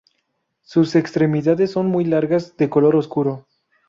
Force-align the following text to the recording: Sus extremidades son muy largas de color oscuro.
Sus 0.63 0.95
extremidades 0.95 1.69
son 1.73 1.85
muy 1.85 2.05
largas 2.05 2.57
de 2.57 2.67
color 2.71 2.95
oscuro. 2.95 3.45